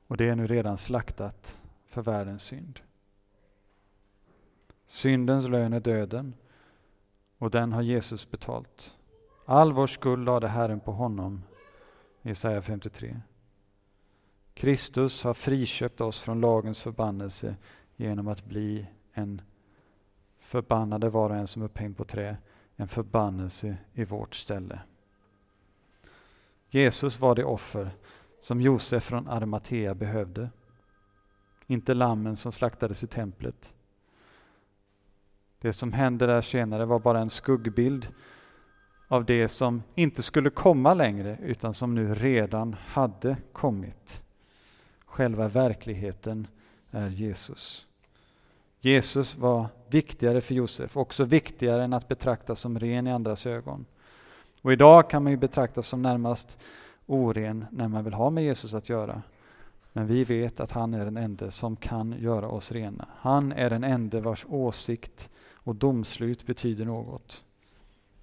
Och 0.06 0.16
det 0.16 0.28
är 0.28 0.34
nu 0.34 0.46
redan 0.46 0.78
slaktat 0.78 1.60
för 1.86 2.02
världens 2.02 2.42
synd. 2.42 2.80
Syndens 4.86 5.48
lön 5.48 5.72
är 5.72 5.80
döden 5.80 6.34
och 7.38 7.50
den 7.50 7.72
har 7.72 7.82
Jesus 7.82 8.30
betalt. 8.30 8.96
All 9.44 9.72
vår 9.72 9.86
skuld 9.86 10.24
lade 10.24 10.48
Herren 10.48 10.80
på 10.80 10.92
honom. 10.92 11.42
Jesaja 12.22 12.62
53. 12.62 13.20
Kristus 14.54 15.24
har 15.24 15.34
friköpt 15.34 16.00
oss 16.00 16.20
från 16.20 16.40
lagens 16.40 16.82
förbannelse 16.82 17.56
genom 17.96 18.28
att 18.28 18.44
bli 18.44 18.86
en 19.12 19.42
förbannade 20.50 21.08
var 21.08 21.30
och 21.30 21.36
en 21.36 21.46
som 21.46 21.62
upphängd 21.62 21.96
på 21.96 22.04
trä, 22.04 22.36
en 22.76 22.88
förbannelse 22.88 23.76
i 23.92 24.04
vårt 24.04 24.34
ställe. 24.34 24.80
Jesus 26.68 27.20
var 27.20 27.34
det 27.34 27.44
offer 27.44 27.90
som 28.40 28.60
Josef 28.60 29.04
från 29.04 29.28
Arimatea 29.28 29.94
behövde. 29.94 30.50
Inte 31.66 31.94
lammen 31.94 32.36
som 32.36 32.52
slaktades 32.52 33.04
i 33.04 33.06
templet. 33.06 33.74
Det 35.58 35.72
som 35.72 35.92
hände 35.92 36.26
där 36.26 36.42
senare 36.42 36.84
var 36.84 36.98
bara 36.98 37.20
en 37.20 37.30
skuggbild 37.30 38.08
av 39.08 39.24
det 39.24 39.48
som 39.48 39.82
inte 39.94 40.22
skulle 40.22 40.50
komma 40.50 40.94
längre 40.94 41.38
utan 41.42 41.74
som 41.74 41.94
nu 41.94 42.14
redan 42.14 42.76
hade 42.86 43.36
kommit. 43.52 44.22
Själva 45.04 45.48
verkligheten 45.48 46.46
är 46.90 47.08
Jesus. 47.08 47.86
Jesus 48.80 49.36
var 49.36 49.66
viktigare 49.88 50.40
för 50.40 50.54
Josef, 50.54 50.96
också 50.96 51.24
viktigare 51.24 51.84
än 51.84 51.92
att 51.92 52.08
betraktas 52.08 52.60
som 52.60 52.78
ren 52.78 53.06
i 53.06 53.12
andras 53.12 53.46
ögon. 53.46 53.86
Och 54.62 54.72
idag 54.72 55.10
kan 55.10 55.22
man 55.22 55.32
ju 55.32 55.36
betraktas 55.36 55.86
som 55.86 56.02
närmast 56.02 56.58
oren 57.06 57.64
när 57.70 57.88
man 57.88 58.04
vill 58.04 58.14
ha 58.14 58.30
med 58.30 58.44
Jesus 58.44 58.74
att 58.74 58.88
göra. 58.88 59.22
Men 59.92 60.06
vi 60.06 60.24
vet 60.24 60.60
att 60.60 60.70
han 60.70 60.94
är 60.94 61.04
den 61.04 61.16
ende 61.16 61.50
som 61.50 61.76
kan 61.76 62.12
göra 62.18 62.48
oss 62.48 62.72
rena. 62.72 63.08
Han 63.16 63.52
är 63.52 63.70
den 63.70 63.84
ende 63.84 64.20
vars 64.20 64.46
åsikt 64.48 65.30
och 65.54 65.76
domslut 65.76 66.46
betyder 66.46 66.84
något. 66.84 67.44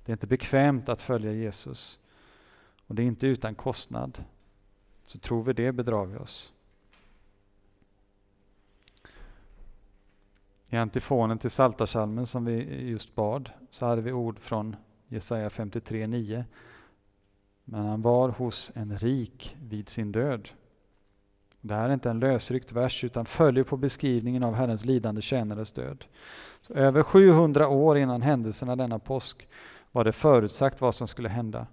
Det 0.06 0.12
är 0.12 0.14
inte 0.14 0.28
bekvämt 0.28 0.90
att 0.90 1.02
följa 1.02 1.32
Jesus 1.32 2.00
och 2.88 2.96
det 2.96 3.02
är 3.02 3.06
inte 3.06 3.28
utan 3.28 3.56
kostnad. 3.56 4.24
Så 5.06 5.20
tror 5.20 5.44
vi 5.44 5.54
det 5.54 5.72
bedrar 5.72 6.06
vi 6.06 6.18
oss. 6.18 6.54
I 10.70 10.78
antifonen 10.78 11.38
till 11.38 11.52
Saltarsalmen 11.52 12.26
som 12.26 12.46
vi 12.46 12.88
just 12.90 13.16
bad 13.16 13.50
så 13.70 13.86
hade 13.86 14.02
vi 14.02 14.12
ord 14.12 14.40
från 14.40 14.76
Jesaja 15.08 15.50
53.9. 15.50 16.44
Men 17.64 17.86
han 17.86 18.02
var 18.02 18.30
hos 18.30 18.72
en 18.76 18.98
rik 18.98 19.58
vid 19.62 19.90
sin 19.90 20.12
död. 20.12 20.50
Det 21.62 21.74
här 21.74 21.90
är 21.90 21.94
inte 21.94 22.10
en 22.10 22.20
lösryckt 22.20 22.72
vers 22.72 23.04
utan 23.04 23.26
följer 23.26 23.64
på 23.64 23.78
beskrivningen 23.78 24.44
av 24.44 24.54
Herrens 24.54 24.86
lidande 24.86 25.22
tjänares 25.22 25.72
död. 25.72 26.06
Så 26.62 26.74
över 26.74 27.04
700 27.04 27.68
år 27.68 27.98
innan 27.98 28.22
händelserna 28.22 28.76
denna 28.76 29.00
påsk 29.00 29.48
var 29.92 30.04
det 30.04 30.12
förutsagt 30.12 30.82
vad 30.82 30.96
som 30.96 31.08
skulle 31.08 31.30
hända. 31.30 31.68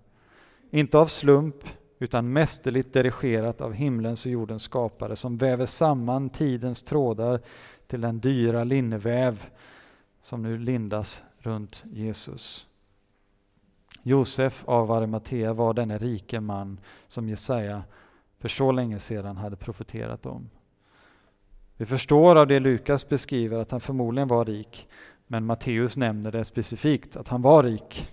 Inte 0.71 0.99
av 0.99 1.07
slump, 1.07 1.65
utan 1.99 2.33
mästerligt 2.33 2.93
dirigerat 2.93 3.61
av 3.61 3.73
himlens 3.73 4.27
och 4.27 4.33
jordens 4.33 4.63
skapare 4.63 5.17
som 5.17 5.37
väver 5.37 5.67
samman 5.67 6.31
tidens 6.31 6.83
trådar 6.83 7.41
till 7.87 8.01
den 8.01 8.21
dyra 8.21 8.65
linneväv 8.65 9.47
som 10.23 10.43
nu 10.43 10.59
lindas 10.59 11.23
runt 11.39 11.85
Jesus. 11.93 12.67
Josef 14.03 14.65
av 14.67 14.93
Arimatea 14.93 15.53
var 15.53 15.75
denne 15.75 15.99
rike 15.99 16.41
man 16.41 16.81
som 17.09 17.29
Jesaja 17.29 17.83
för 18.39 18.49
så 18.49 18.73
länge 18.73 18.99
sedan 18.99 19.37
hade 19.37 19.57
profeterat 19.57 20.27
om. 20.27 20.51
Vi 21.77 21.87
förstår 21.87 22.37
av 22.37 22.47
det 22.47 22.61
Lukas 22.61 23.09
beskriver 23.09 23.59
att 23.59 23.71
han 23.71 23.81
förmodligen 23.81 24.29
var 24.29 24.45
rik, 24.45 24.89
men 25.27 25.47
Matteus 25.47 25.97
nämner 25.97 26.33
det 26.33 26.45
specifikt, 26.45 27.17
att 27.17 27.29
han 27.29 27.43
var 27.43 27.63
rik. 27.63 28.09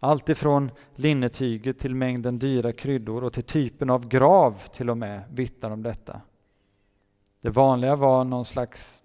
Allt 0.00 0.28
ifrån 0.28 0.70
linnetyget 0.94 1.78
till 1.78 1.94
mängden 1.94 2.38
dyra 2.38 2.72
kryddor 2.72 3.24
och 3.24 3.32
till 3.32 3.42
typen 3.42 3.90
av 3.90 4.08
grav 4.08 4.62
till 4.72 4.90
och 4.90 4.98
med 4.98 5.22
vittnar 5.30 5.70
om 5.70 5.82
detta. 5.82 6.20
Det 7.40 7.50
vanliga 7.50 7.96
var 7.96 8.24
någon 8.24 8.44
slags 8.44 9.02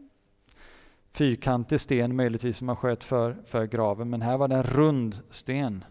fyrkantig 1.12 1.80
sten 1.80 2.16
möjligtvis 2.16 2.58
som 2.58 2.68
man 2.68 2.76
sköt 2.76 3.04
för, 3.04 3.38
för 3.46 3.66
graven, 3.66 4.10
men 4.10 4.22
här 4.22 4.38
var 4.38 4.48
det 4.48 4.56
en 4.56 4.64
rund 4.64 5.22
sten. 5.30 5.86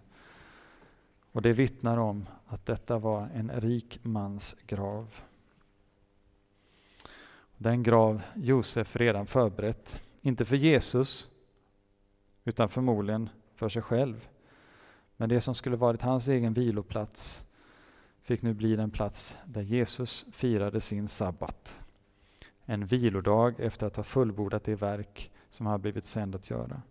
Och 1.33 1.43
det 1.43 1.53
vittnar 1.53 1.99
om 1.99 2.29
att 2.47 2.67
detta 2.67 2.99
var 2.99 3.29
en 3.35 3.51
rik 3.61 3.99
mans 4.03 4.57
grav. 4.67 5.15
Den 7.57 7.83
grav 7.83 8.23
Josef 8.35 8.97
redan 8.97 9.27
förberett, 9.27 10.01
inte 10.21 10.45
för 10.45 10.57
Jesus, 10.57 11.31
utan 12.45 12.69
förmodligen 12.69 13.29
för 13.55 13.69
sig 13.69 13.83
själv. 13.83 14.29
Men 15.17 15.29
det 15.29 15.41
som 15.41 15.55
skulle 15.55 15.77
varit 15.77 16.03
hans 16.03 16.29
egen 16.29 16.55
viloplats 16.55 17.45
fick 18.23 18.43
nu 18.43 18.55
bli 18.55 18.77
den 18.77 18.91
plats 18.91 19.37
där 19.45 19.63
Jesus 19.63 20.27
firade 20.33 20.81
sin 20.81 21.09
sabbat. 21.09 21.82
En 22.65 22.87
vilodag 22.87 23.61
efter 23.61 23.87
att 23.87 23.97
ha 23.97 24.05
fullbordat 24.05 24.65
det 24.65 24.75
verk 24.75 25.31
som 25.51 25.67
han 25.67 25.81
blivit 25.81 26.05
sänd 26.05 26.35
att 26.35 26.51
göra. 26.51 26.83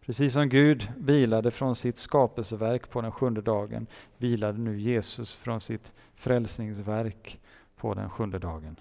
Precis 0.00 0.32
som 0.32 0.48
Gud 0.48 0.92
vilade 0.96 1.50
från 1.50 1.76
sitt 1.76 1.96
skapelseverk 1.96 2.90
på 2.90 3.00
den 3.02 3.12
sjunde 3.12 3.40
dagen 3.40 3.86
vilade 4.16 4.58
nu 4.58 4.80
Jesus 4.80 5.36
från 5.36 5.60
sitt 5.60 5.94
frälsningsverk 6.14 7.40
på 7.76 7.94
den 7.94 8.10
sjunde 8.10 8.38
dagen. 8.38 8.80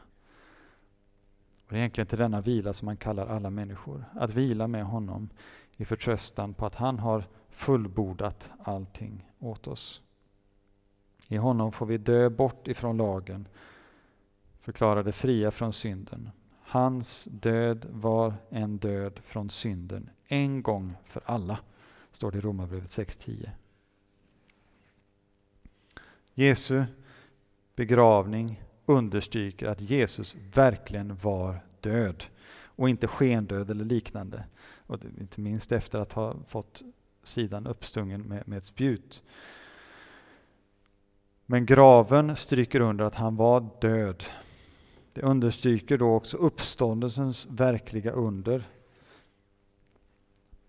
Och 1.65 1.71
det 1.71 1.75
är 1.75 1.79
egentligen 1.79 2.07
till 2.07 2.17
denna 2.17 2.41
vila 2.41 2.73
som 2.73 2.85
man 2.85 2.97
kallar 2.97 3.27
alla 3.27 3.49
människor. 3.49 4.05
Att 4.13 4.33
vila 4.33 4.67
med 4.67 4.85
honom 4.85 5.29
i 5.77 5.85
förtröstan 5.85 6.53
på 6.53 6.65
att 6.65 6.75
han 6.75 6.99
har 6.99 7.23
fullbordat 7.49 8.49
allting 8.63 9.29
åt 9.39 9.67
oss. 9.67 10.01
I 11.27 11.37
honom 11.37 11.71
får 11.71 11.85
vi 11.85 11.97
dö 11.97 12.29
bort 12.29 12.67
ifrån 12.67 12.97
lagen, 12.97 13.47
förklarade 14.61 15.11
fria 15.11 15.51
från 15.51 15.73
synden. 15.73 16.29
Hans 16.61 17.27
död 17.31 17.85
var 17.89 18.33
en 18.49 18.77
död 18.77 19.19
från 19.23 19.49
synden, 19.49 20.09
en 20.27 20.63
gång 20.63 20.93
för 21.05 21.21
alla, 21.25 21.59
står 22.11 22.31
det 22.31 22.37
i 22.37 22.41
Romarbrevet 22.41 22.89
6.10. 22.89 23.49
Jesu 26.33 26.83
begravning 27.75 28.63
understryker 28.85 29.67
att 29.67 29.81
Jesus 29.81 30.35
verkligen 30.53 31.15
var 31.15 31.59
död 31.79 32.23
och 32.75 32.89
inte 32.89 33.07
skendöd 33.07 33.69
eller 33.69 33.85
liknande. 33.85 34.43
Och 34.87 34.99
inte 35.19 35.41
minst 35.41 35.71
efter 35.71 35.99
att 35.99 36.13
ha 36.13 36.35
fått 36.47 36.81
sidan 37.23 37.67
uppstungen 37.67 38.21
med, 38.21 38.47
med 38.47 38.57
ett 38.57 38.65
spjut. 38.65 39.23
Men 41.45 41.65
graven 41.65 42.35
stryker 42.35 42.79
under 42.79 43.05
att 43.05 43.15
han 43.15 43.35
var 43.35 43.69
död. 43.81 44.23
Det 45.13 45.21
understryker 45.21 45.97
då 45.97 46.15
också 46.15 46.37
uppståndelsens 46.37 47.47
verkliga 47.49 48.11
under. 48.11 48.63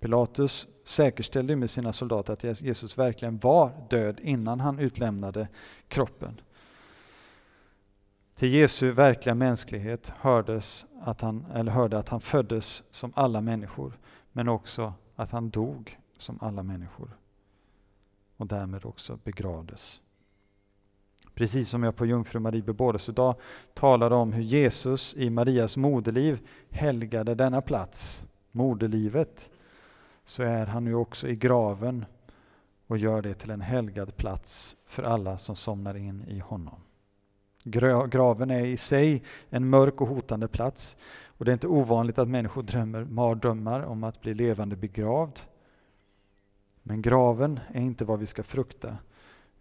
Pilatus 0.01 0.69
säkerställde 0.85 1.57
med 1.57 1.71
sina 1.71 1.93
soldater 1.93 2.33
att 2.33 2.61
Jesus 2.61 2.99
verkligen 2.99 3.39
var 3.39 3.87
död 3.91 4.21
innan 4.23 4.61
han 4.61 4.79
utlämnade 4.79 5.49
kroppen. 5.89 6.41
Till 8.35 8.55
Jesu 8.55 8.91
verkliga 8.91 9.35
mänsklighet 9.35 10.09
hördes 10.09 10.87
att 11.01 11.21
han, 11.21 11.47
eller 11.55 11.73
hörde 11.73 11.99
att 11.99 12.09
han 12.09 12.21
föddes 12.21 12.85
som 12.91 13.13
alla 13.17 13.41
människor, 13.41 13.99
men 14.33 14.49
också 14.49 14.93
att 15.17 15.31
han 15.31 15.51
dog 15.51 15.99
som 16.19 16.39
alla 16.41 16.63
människor 16.63 17.17
och 18.37 18.47
därmed 18.47 18.85
också 18.85 19.19
begravdes. 19.25 20.02
Precis 21.35 21.69
som 21.69 21.83
jag 21.83 21.97
på 21.97 22.07
Jungfru 22.07 22.41
Marie 22.41 22.63
bebådelsedag 22.63 23.35
talade 23.75 24.15
om 24.15 24.33
hur 24.33 24.43
Jesus 24.43 25.17
i 25.17 25.31
Marias 25.31 25.77
moderliv 25.77 26.39
helgade 26.71 27.35
denna 27.35 27.61
plats, 27.61 28.27
moderlivet, 28.51 29.51
så 30.25 30.43
är 30.43 30.67
han 30.67 30.85
nu 30.85 30.95
också 30.95 31.29
i 31.29 31.37
graven 31.37 32.05
och 32.87 32.99
gör 32.99 33.23
det 33.23 33.35
till 33.35 33.51
en 33.51 33.61
helgad 33.61 34.17
plats 34.17 34.77
för 34.87 35.03
alla 35.03 35.39
som 35.39 35.57
somnar 35.57 35.97
in 35.97 36.25
i 36.29 36.39
honom. 36.39 36.81
Graven 37.65 38.51
är 38.51 38.67
i 38.67 38.77
sig 38.77 39.23
en 39.51 39.69
mörk 39.71 40.01
och 40.01 40.09
hotande 40.09 40.49
plats 40.49 40.97
och 41.25 41.45
det 41.45 41.51
är 41.51 41.53
inte 41.53 41.69
ovanligt 41.69 42.19
att 42.19 42.29
människor 42.29 42.63
drömmer 42.63 43.05
mardrömmar 43.05 43.81
om 43.81 44.05
att 44.05 44.21
bli 44.21 44.35
levande 44.35 44.77
begravd. 44.77 45.41
Men 46.83 47.03
graven 47.03 47.61
är 47.73 47.81
inte 47.81 48.05
vad 48.05 48.19
vi 48.19 48.27
ska 48.27 48.43
frukta, 48.43 48.97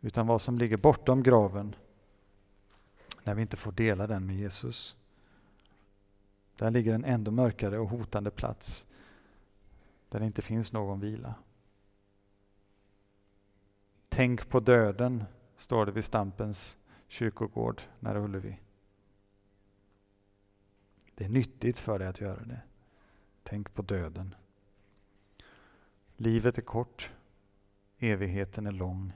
utan 0.02 0.28
vad 0.28 0.42
som 0.42 0.58
ligger 0.58 0.78
bortom 0.78 1.24
graven 1.24 1.76
när 3.24 3.36
vi 3.36 3.42
inte 3.42 3.58
får 3.58 3.72
dela 3.72 4.08
den 4.08 4.28
med 4.28 4.36
Jesus. 4.36 4.96
Där 6.56 6.72
ligger 6.72 6.94
en 6.94 7.06
ändå 7.06 7.32
mörkare 7.32 7.80
och 7.80 7.90
hotande 7.90 8.32
plats 8.32 8.88
där 10.10 10.20
det 10.20 10.26
inte 10.26 10.42
finns 10.42 10.74
någon 10.74 11.00
vila. 11.00 11.34
Tänk 14.10 14.50
på 14.50 14.60
döden, 14.60 15.24
står 15.58 15.86
det 15.86 15.92
vid 15.92 16.06
Stampens 16.06 16.78
kyrkogård 17.08 17.82
nära 18.00 18.20
Ullevi. 18.20 18.60
Det 21.16 21.26
är 21.26 21.30
nyttigt 21.30 21.78
för 21.78 22.00
dig 22.00 22.08
att 22.08 22.22
göra 22.22 22.44
det. 22.44 22.62
Tänk 23.44 23.74
på 23.74 23.82
döden. 23.82 24.36
Livet 26.18 26.58
är 26.58 26.62
kort, 26.62 27.12
evigheten 28.00 28.68
är 28.68 28.72
lång. 28.72 29.14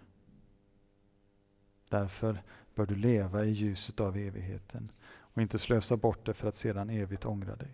Därför 1.96 2.44
bör 2.76 2.86
du 2.86 2.96
leva 2.96 3.46
i 3.46 3.50
ljuset 3.50 4.00
av 4.00 4.18
evigheten 4.18 4.92
och 5.08 5.42
inte 5.42 5.60
slösa 5.60 5.98
bort 5.98 6.26
det 6.26 6.34
för 6.34 6.48
att 6.48 6.56
sedan 6.56 6.90
evigt 6.90 7.26
ångra 7.26 7.56
dig. 7.56 7.72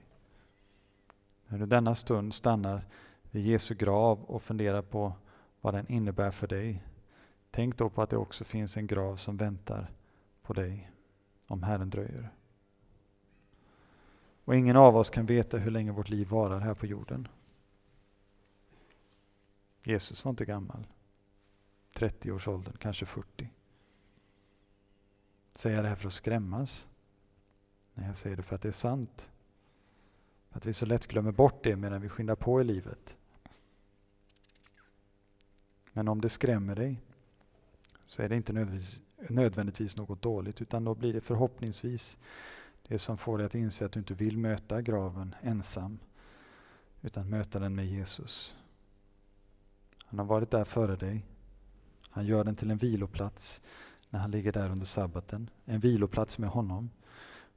När 1.48 1.58
du 1.58 1.66
denna 1.66 1.96
stund 1.96 2.34
stannar 2.34 2.86
vid 3.32 3.46
Jesu 3.46 3.76
grav 3.76 4.24
och 4.24 4.44
funderar 4.44 4.82
på 4.82 5.14
vad 5.62 5.74
den 5.74 5.92
innebär 5.92 6.32
för 6.32 6.48
dig, 6.48 6.84
tänk 7.52 7.78
då 7.78 7.90
på 7.90 8.02
att 8.02 8.10
det 8.10 8.18
också 8.18 8.44
finns 8.44 8.78
en 8.78 8.88
grav 8.88 9.16
som 9.16 9.38
väntar 9.38 9.92
på 10.42 10.54
dig 10.54 10.92
om 11.48 11.64
Herren 11.64 11.90
dröjer. 11.90 12.30
Och 14.46 14.56
ingen 14.56 14.76
av 14.78 14.98
oss 14.98 15.10
kan 15.10 15.26
veta 15.26 15.58
hur 15.58 15.72
länge 15.72 15.92
vårt 15.92 16.10
liv 16.10 16.28
varar 16.28 16.60
här 16.60 16.74
på 16.74 16.86
jorden. 16.86 17.28
Jesus 19.84 20.26
var 20.26 20.30
inte 20.30 20.46
gammal. 20.46 20.88
30 21.94 22.32
års 22.32 22.48
åldern, 22.48 22.76
kanske 22.80 23.06
40. 23.06 23.50
Säger 25.54 25.76
jag 25.76 25.86
det 25.86 25.90
här 25.90 25.96
för 25.96 26.08
att 26.08 26.14
skrämmas? 26.14 26.88
Nej, 27.94 28.08
jag 28.08 28.16
säger 28.16 28.36
det 28.36 28.44
för 28.44 28.56
att 28.56 28.62
det 28.62 28.68
är 28.68 28.72
sant. 28.72 29.30
För 30.50 30.58
att 30.58 30.66
vi 30.66 30.74
så 30.74 30.86
lätt 30.86 31.08
glömmer 31.08 31.32
bort 31.32 31.64
det 31.64 31.76
medan 31.76 32.02
vi 32.02 32.10
skyndar 32.10 32.36
på 32.36 32.62
i 32.62 32.64
livet. 32.64 33.18
Men 35.94 36.08
om 36.08 36.22
det 36.22 36.30
skrämmer 36.30 36.76
dig 36.76 37.02
så 38.06 38.22
är 38.22 38.30
det 38.30 38.36
inte 38.36 38.54
nödvändigtvis, 38.54 39.02
nödvändigtvis 39.30 39.98
något 39.98 40.22
dåligt 40.22 40.62
utan 40.62 40.84
då 40.84 40.96
blir 40.96 41.14
det 41.14 41.22
förhoppningsvis 41.22 42.18
det 42.88 43.00
som 43.00 43.18
får 43.18 43.38
dig 43.38 43.46
att 43.46 43.56
inse 43.56 43.86
att 43.86 43.92
du 43.92 44.00
inte 44.00 44.14
vill 44.14 44.38
möta 44.38 44.82
graven 44.82 45.36
ensam 45.42 46.00
utan 47.02 47.30
möta 47.30 47.60
den 47.60 47.76
med 47.76 47.88
Jesus. 47.88 48.56
Han 50.06 50.20
har 50.20 50.26
varit 50.26 50.52
där 50.52 50.64
före 50.64 50.96
dig. 50.96 51.26
Han 52.10 52.26
gör 52.26 52.44
den 52.44 52.56
till 52.56 52.72
en 52.72 52.78
viloplats 52.78 53.62
när 54.12 54.20
han 54.20 54.32
ligger 54.32 54.52
där 54.52 54.70
under 54.70 54.86
sabbaten. 54.86 55.50
En 55.66 55.80
viloplats 55.80 56.38
med 56.38 56.50
honom. 56.50 56.90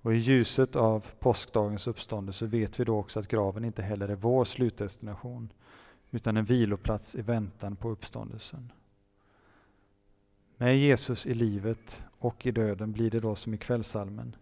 Och 0.03 0.15
i 0.15 0.17
ljuset 0.17 0.77
av 0.77 1.07
påskdagens 1.19 1.87
uppståndelse 1.87 2.47
vet 2.47 2.81
vi 2.81 2.85
då 2.85 2.99
också 2.99 3.21
att 3.21 3.29
graven 3.29 3.65
inte 3.65 3.83
heller 3.83 4.09
är 4.09 4.15
vår 4.15 4.45
slutdestination 4.45 5.53
utan 6.11 6.37
en 6.37 6.45
viloplats 6.45 7.15
i 7.15 7.23
väntan 7.23 7.77
på 7.77 7.91
uppståndelsen. 7.91 8.73
Med 10.57 10.79
Jesus 10.79 11.27
i 11.27 11.35
livet 11.35 12.05
och 12.19 12.47
i 12.47 12.51
döden 12.51 12.93
blir 12.93 13.11
det 13.11 13.21
då 13.21 13.35
som 13.35 13.55
i 13.55 13.59
kvällsalmen. 13.59 14.37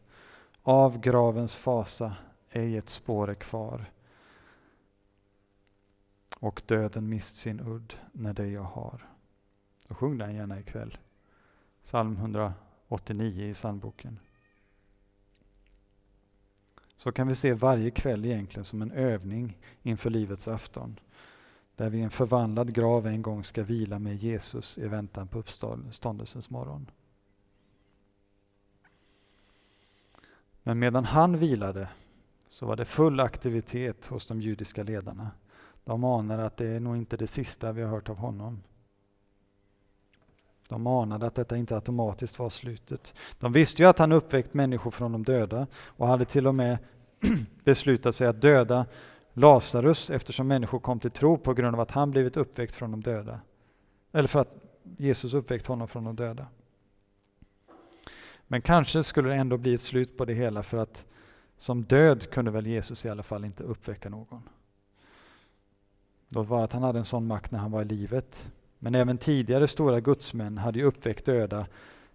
Av 0.63 1.01
gravens 1.01 1.57
fasa 1.57 2.17
ej 2.51 2.77
ett 2.77 2.89
spår 2.89 3.31
är 3.31 3.35
kvar. 3.35 3.91
och 6.39 6.63
döden 6.67 7.09
mist 7.09 7.37
sin 7.37 7.61
udd 7.61 7.95
när 8.13 8.33
det 8.35 8.47
jag 8.47 8.63
har. 8.63 9.09
Då 9.89 9.95
sjung 9.95 10.19
den 10.19 10.35
gärna 10.35 10.61
ikväll. 10.61 10.99
Psalm 11.85 12.17
189 12.17 13.45
i 13.45 13.55
psalmboken. 13.55 14.19
Så 16.97 17.13
kan 17.13 17.29
vi 17.29 17.35
se 17.35 17.53
varje 17.53 17.91
kväll 17.91 18.25
egentligen 18.25 18.65
som 18.65 18.83
en 18.83 18.91
övning 18.93 19.59
inför 19.83 20.11
livets 20.11 20.49
afton. 20.49 21.01
Där 21.77 21.91
vi 21.91 21.99
i 21.99 22.03
en 22.03 22.11
förvandlad 22.11 22.75
grav 22.75 23.07
en 23.07 23.23
gång 23.23 23.45
ska 23.45 23.63
vila 23.63 23.99
med 23.99 24.17
Jesus 24.17 24.79
i 24.79 24.89
väntan 24.89 25.29
på 25.29 25.39
uppståndelsens 25.39 26.51
morgon. 26.51 26.91
Men 30.63 30.79
medan 30.79 31.05
han 31.05 31.39
vilade 31.39 31.89
så 32.49 32.67
var 32.67 32.77
det 32.77 32.85
full 32.85 33.21
aktivitet 33.21 34.07
hos 34.07 34.27
de 34.27 34.41
judiska 34.41 34.83
ledarna. 34.83 35.31
De 35.85 36.05
anade 36.05 36.47
att 36.47 36.57
det 36.57 36.67
är 36.67 36.81
nog 36.81 36.97
inte 36.97 37.17
det 37.17 37.27
sista 37.27 37.73
vi 37.73 37.83
har 37.83 37.91
hört 37.91 38.09
av 38.09 38.17
honom. 38.17 38.63
De 40.73 40.87
anade 40.87 41.27
att 41.27 41.35
detta 41.35 41.57
inte 41.57 41.75
automatiskt 41.75 42.39
var 42.39 42.51
slutet. 42.51 43.15
De 43.41 43.53
visste 43.53 43.83
ju 43.83 43.89
att 43.89 43.99
han 43.99 44.13
uppväckt 44.13 44.55
människor 44.55 44.91
från 44.91 45.13
de 45.13 45.23
döda 45.23 45.67
och 45.75 46.07
hade 46.07 46.25
till 46.25 46.47
och 46.47 46.55
med 46.55 46.79
beslutat 47.65 48.15
sig 48.15 48.27
att 48.27 48.43
döda 48.43 48.87
Lazarus 49.33 50.11
eftersom 50.11 50.49
människor 50.49 50.79
kom 50.79 51.01
till 51.01 51.11
tro 51.11 51.39
på 51.39 51.55
grund 51.55 51.75
av 51.75 51.81
att 51.81 51.91
han 51.91 52.11
blivit 52.11 52.37
uppväckt 52.37 52.75
från 52.75 52.91
de 52.91 53.03
döda. 53.03 53.41
Eller 54.13 54.29
för 54.29 54.41
att 54.41 54.55
Jesus 54.97 55.35
uppväckt 55.35 55.67
honom 55.67 55.89
från 55.89 56.05
de 56.05 56.17
döda. 56.17 56.47
Men 58.47 58.63
kanske 58.63 59.03
skulle 59.03 59.29
det 59.29 59.35
ändå 59.35 59.57
bli 59.57 59.75
ett 59.75 59.81
slut 59.81 60.17
på 60.17 60.25
det 60.25 60.35
hela 60.35 60.63
för 60.63 60.79
att 60.79 61.05
som 61.59 61.83
död 61.83 62.31
kunde 62.31 62.51
väl 62.51 62.67
Jesus 62.67 63.05
i 63.05 63.09
alla 63.09 63.23
fall 63.23 63.45
inte 63.45 63.63
uppväcka 63.63 64.09
någon. 64.09 64.43
Låt 66.29 66.49
vara 66.49 66.65
att 66.65 66.73
han 66.73 66.83
hade 66.83 66.99
en 66.99 67.05
sån 67.05 67.27
makt 67.27 67.51
när 67.51 67.59
han 67.59 67.71
var 67.71 67.83
i 67.83 67.85
livet. 67.85 68.53
Men 68.85 68.95
även 68.95 69.19
tidigare 69.19 69.69
stora 69.69 70.01
gudsmän 70.01 70.59
hade 70.59 70.79
ju 70.79 70.85
uppväckt 70.85 71.25
döda 71.25 71.67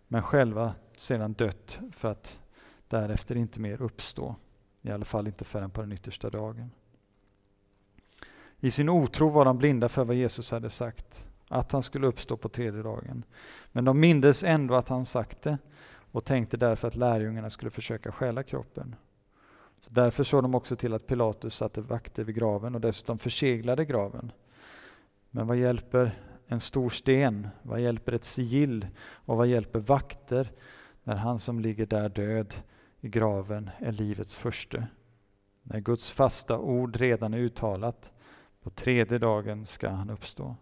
men 0.08 0.24
själva 0.24 0.74
sedan 0.98 1.34
dött 1.34 1.80
för 1.92 2.12
att 2.12 2.40
därefter 2.88 3.36
inte 3.36 3.60
mer 3.60 3.82
uppstå. 3.82 4.36
I 4.82 4.92
alla 4.92 5.06
fall 5.06 5.28
inte 5.28 5.46
förrän 5.46 5.70
på 5.70 5.82
den 5.82 5.92
yttersta 5.92 6.30
dagen. 6.30 6.72
I 8.60 8.72
sin 8.72 8.90
otro 8.90 9.30
var 9.30 9.46
de 9.46 9.58
blinda 9.58 9.90
för 9.90 10.04
vad 10.04 10.16
Jesus 10.16 10.52
hade 10.52 10.70
sagt, 10.70 11.28
att 11.48 11.72
han 11.72 11.84
skulle 11.84 12.08
uppstå 12.08 12.38
på 12.38 12.50
tredje 12.50 12.82
dagen. 12.82 13.24
Men 13.72 13.86
de 13.86 14.00
mindes 14.00 14.44
ändå 14.44 14.76
att 14.76 14.90
han 14.90 15.06
sagt 15.06 15.42
det 15.42 15.58
och 16.12 16.26
tänkte 16.26 16.58
därför 16.58 16.88
att 16.88 16.96
lärjungarna 16.96 17.50
skulle 17.50 17.72
försöka 17.72 18.12
stjäla 18.12 18.44
kroppen. 18.44 18.96
Så 19.82 19.94
därför 19.94 20.24
såg 20.24 20.44
de 20.44 20.56
också 20.56 20.76
till 20.76 20.94
att 20.94 21.08
Pilatus 21.08 21.56
satte 21.56 21.82
vakter 21.82 22.24
vid 22.24 22.36
graven 22.36 22.76
och 22.76 22.82
dessutom 22.82 23.20
förseglade 23.20 23.86
graven. 23.86 24.32
Men 25.32 25.48
vad 25.48 25.58
hjälper 25.58 26.27
en 26.48 26.60
stor 26.60 26.90
sten? 26.90 27.48
Vad 27.62 27.82
hjälper 27.82 28.12
ett 28.12 28.24
sigill? 28.24 28.88
Och 29.00 29.38
vad 29.38 29.48
hjälper 29.48 29.80
vakter 29.80 30.52
när 31.04 31.16
han 31.16 31.40
som 31.40 31.60
ligger 31.60 31.86
där 31.86 32.10
död 32.10 32.56
i 33.02 33.10
graven 33.10 33.70
är 33.80 33.92
livets 33.92 34.36
första? 34.36 34.84
När 35.64 35.80
Guds 35.80 36.12
fasta 36.12 36.60
ord 36.60 36.96
redan 36.96 37.34
är 37.34 37.38
uttalat, 37.38 38.12
på 38.62 38.70
tredje 38.70 39.18
dagen 39.18 39.66
ska 39.66 39.90
han 39.90 40.10
uppstå. 40.10 40.56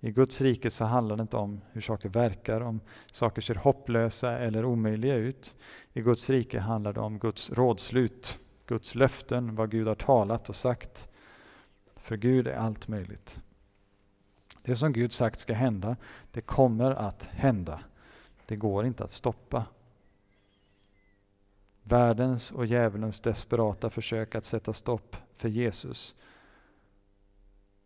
I 0.00 0.10
Guds 0.10 0.40
rike 0.40 0.70
så 0.70 0.84
handlar 0.84 1.16
det 1.16 1.22
inte 1.22 1.36
om 1.36 1.60
hur 1.72 1.80
saker 1.80 2.08
verkar, 2.08 2.60
om 2.60 2.80
saker 3.12 3.42
ser 3.42 3.54
hopplösa 3.54 4.38
eller 4.38 4.64
omöjliga 4.64 5.14
ut. 5.14 5.56
I 5.92 6.00
Guds 6.00 6.30
rike 6.30 6.60
handlar 6.60 6.92
det 6.92 7.00
om 7.00 7.18
Guds 7.18 7.50
rådslut, 7.50 8.38
Guds 8.66 8.94
löften, 8.94 9.54
vad 9.54 9.70
Gud 9.70 9.88
har 9.88 9.94
talat 9.94 10.48
och 10.48 10.56
sagt. 10.56 11.08
För 11.96 12.16
Gud 12.16 12.46
är 12.46 12.56
allt 12.56 12.88
möjligt. 12.88 13.40
Det 14.62 14.76
som 14.76 14.92
Gud 14.92 15.12
sagt 15.12 15.38
ska 15.38 15.54
hända, 15.54 15.96
det 16.32 16.40
kommer 16.40 16.90
att 16.90 17.24
hända. 17.24 17.80
Det 18.46 18.56
går 18.56 18.86
inte 18.86 19.04
att 19.04 19.10
stoppa. 19.10 19.66
Världens 21.82 22.52
och 22.52 22.66
djävulens 22.66 23.20
desperata 23.20 23.90
försök 23.90 24.34
att 24.34 24.44
sätta 24.44 24.72
stopp 24.72 25.16
för 25.36 25.48
Jesus 25.48 26.16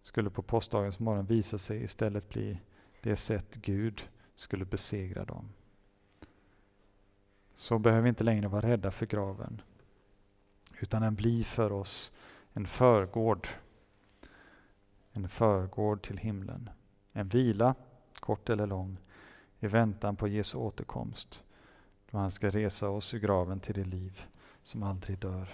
skulle 0.03 0.31
på 0.31 0.43
påskdagens 0.43 0.99
morgon 0.99 1.27
visa 1.27 1.59
sig 1.59 1.83
istället 1.83 2.29
bli 2.29 2.59
det 3.01 3.17
sätt 3.17 3.55
Gud 3.55 4.09
skulle 4.35 4.65
besegra 4.65 5.25
dem. 5.25 5.49
Så 7.55 7.79
behöver 7.79 8.03
vi 8.03 8.09
inte 8.09 8.25
längre 8.25 8.49
vara 8.49 8.69
rädda 8.69 8.91
för 8.91 9.07
graven, 9.07 9.63
utan 10.81 11.03
den 11.03 11.15
blir 11.15 11.43
för 11.43 11.73
oss 11.73 12.13
en 12.53 12.67
förgård, 12.67 13.49
en 15.13 15.29
förgård 15.29 16.03
till 16.03 16.19
himlen. 16.19 16.71
En 17.13 17.29
vila, 17.29 17.75
kort 18.21 18.51
eller 18.51 18.67
lång, 18.67 18.97
i 19.61 19.67
väntan 19.67 20.17
på 20.17 20.29
Jesu 20.29 20.59
återkomst, 20.59 21.45
då 22.11 22.19
han 22.19 22.31
ska 22.31 22.51
resa 22.51 22.89
oss 22.89 23.15
ur 23.15 23.19
graven 23.19 23.61
till 23.61 23.75
det 23.75 23.85
liv 23.85 24.23
som 24.63 24.83
aldrig 24.83 25.19
dör. 25.19 25.49